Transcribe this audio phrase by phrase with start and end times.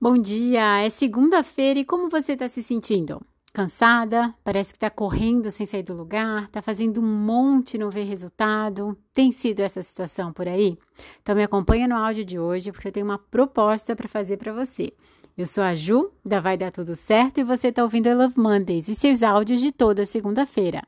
[0.00, 3.24] Bom dia, é segunda-feira e como você está se sentindo?
[3.54, 4.34] Cansada?
[4.42, 6.44] Parece que está correndo sem sair do lugar?
[6.44, 8.98] Está fazendo um monte e não vê resultado?
[9.12, 10.76] Tem sido essa situação por aí?
[11.22, 14.52] Então me acompanha no áudio de hoje porque eu tenho uma proposta para fazer para
[14.52, 14.92] você.
[15.38, 18.38] Eu sou a Ju, da Vai Dar Tudo Certo, e você está ouvindo a Love
[18.38, 20.82] Mondays, os seus áudios de toda segunda-feira.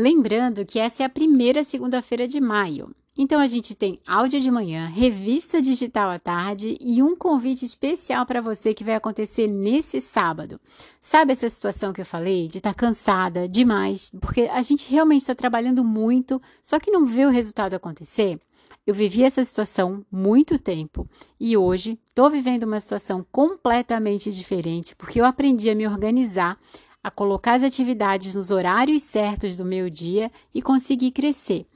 [0.00, 2.94] Lembrando que essa é a primeira segunda-feira de maio.
[3.18, 8.24] Então a gente tem áudio de manhã, revista digital à tarde e um convite especial
[8.24, 10.60] para você que vai acontecer nesse sábado.
[11.00, 15.22] Sabe essa situação que eu falei de estar tá cansada demais, porque a gente realmente
[15.22, 18.38] está trabalhando muito, só que não vê o resultado acontecer?
[18.86, 21.08] Eu vivi essa situação muito tempo
[21.40, 26.56] e hoje estou vivendo uma situação completamente diferente porque eu aprendi a me organizar
[27.02, 31.66] a colocar as atividades nos horários certos do meu dia e conseguir crescer.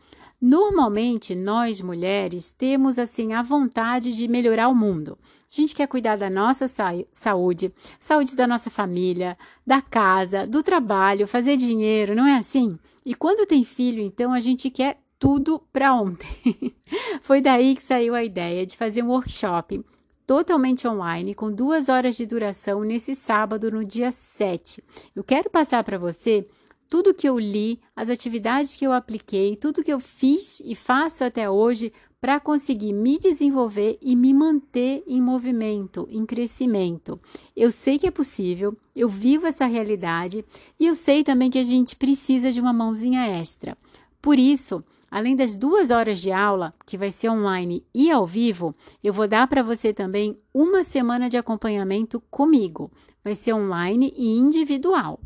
[0.41, 5.17] Normalmente, nós mulheres temos assim a vontade de melhorar o mundo.
[5.23, 6.67] A gente quer cuidar da nossa
[7.13, 12.79] saúde, saúde da nossa família, da casa, do trabalho, fazer dinheiro, não é assim?
[13.05, 16.75] E quando tem filho, então a gente quer tudo para ontem.
[17.23, 19.85] Foi daí que saiu a ideia de fazer um workshop
[20.27, 24.83] totalmente online, com duas horas de duração, nesse sábado, no dia 7.
[25.15, 26.47] Eu quero passar para você
[26.89, 31.25] tudo que eu li, as atividades que eu apliquei, tudo que eu fiz e faço
[31.25, 37.19] até hoje para conseguir me desenvolver e me manter em movimento, em crescimento.
[37.57, 40.45] Eu sei que é possível, eu vivo essa realidade
[40.79, 43.77] e eu sei também que a gente precisa de uma mãozinha extra.
[44.21, 48.75] Por isso, Além das duas horas de aula, que vai ser online e ao vivo,
[49.05, 52.91] eu vou dar para você também uma semana de acompanhamento comigo.
[53.23, 55.21] Vai ser online e individual.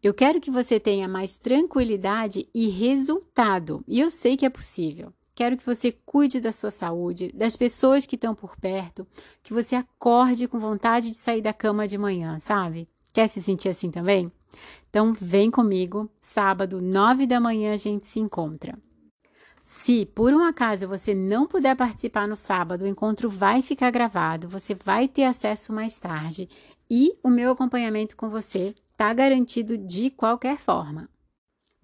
[0.00, 5.12] Eu quero que você tenha mais tranquilidade e resultado, e eu sei que é possível.
[5.34, 9.04] Quero que você cuide da sua saúde, das pessoas que estão por perto,
[9.42, 12.88] que você acorde com vontade de sair da cama de manhã, sabe?
[13.12, 14.30] Quer se sentir assim também?
[14.88, 18.78] Então, vem comigo, sábado, nove da manhã, a gente se encontra.
[19.62, 24.48] Se por um acaso você não puder participar no sábado, o encontro vai ficar gravado,
[24.48, 26.48] você vai ter acesso mais tarde
[26.90, 31.08] e o meu acompanhamento com você está garantido de qualquer forma.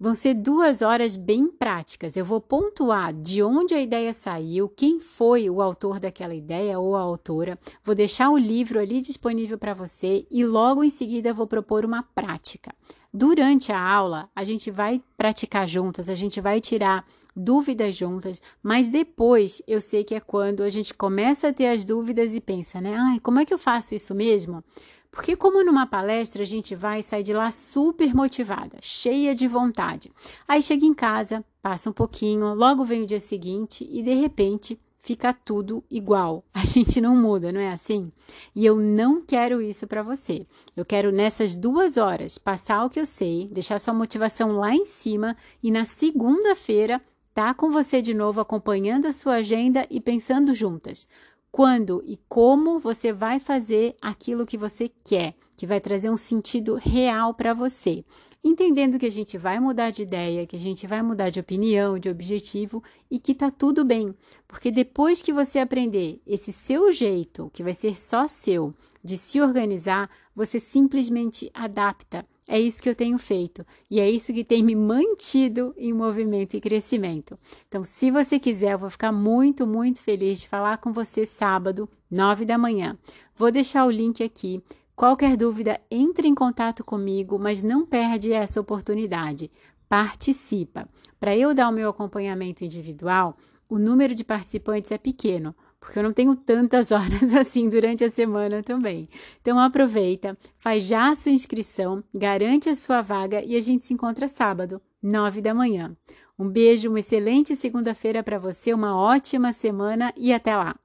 [0.01, 2.15] Vão ser duas horas bem práticas.
[2.15, 6.95] Eu vou pontuar de onde a ideia saiu, quem foi o autor daquela ideia ou
[6.95, 7.59] a autora.
[7.83, 12.01] Vou deixar o livro ali disponível para você e logo em seguida vou propor uma
[12.01, 12.73] prática.
[13.13, 17.05] Durante a aula, a gente vai praticar juntas, a gente vai tirar
[17.39, 21.85] dúvidas juntas, mas depois eu sei que é quando a gente começa a ter as
[21.85, 22.95] dúvidas e pensa, né?
[22.95, 24.63] Ai, como é que eu faço isso mesmo?
[25.11, 29.47] Porque, como numa palestra, a gente vai e sai de lá super motivada, cheia de
[29.47, 30.11] vontade.
[30.47, 34.79] Aí chega em casa, passa um pouquinho, logo vem o dia seguinte e de repente
[34.99, 36.43] fica tudo igual.
[36.53, 38.11] A gente não muda, não é assim?
[38.55, 40.45] E eu não quero isso para você.
[40.75, 44.85] Eu quero nessas duas horas passar o que eu sei, deixar sua motivação lá em
[44.85, 47.01] cima e na segunda-feira
[47.33, 51.07] tá com você de novo acompanhando a sua agenda e pensando juntas.
[51.51, 56.75] Quando e como você vai fazer aquilo que você quer, que vai trazer um sentido
[56.75, 58.05] real para você.
[58.41, 61.99] Entendendo que a gente vai mudar de ideia, que a gente vai mudar de opinião,
[61.99, 62.81] de objetivo
[63.11, 64.15] e que tá tudo bem,
[64.47, 68.73] porque depois que você aprender esse seu jeito, que vai ser só seu,
[69.03, 74.33] de se organizar, você simplesmente adapta é isso que eu tenho feito e é isso
[74.33, 77.37] que tem me mantido em movimento e crescimento.
[77.67, 81.87] Então, se você quiser, eu vou ficar muito, muito feliz de falar com você sábado,
[82.09, 82.97] nove da manhã.
[83.35, 84.63] Vou deixar o link aqui.
[84.95, 89.51] Qualquer dúvida, entre em contato comigo, mas não perde essa oportunidade.
[89.87, 90.89] Participa.
[91.19, 93.37] Para eu dar o meu acompanhamento individual,
[93.69, 98.09] o número de participantes é pequeno porque eu não tenho tantas horas assim durante a
[98.09, 99.07] semana também.
[99.41, 103.93] Então aproveita, faz já a sua inscrição, garante a sua vaga e a gente se
[103.93, 105.95] encontra sábado, nove da manhã.
[106.37, 110.75] Um beijo, uma excelente segunda-feira para você, uma ótima semana e até lá!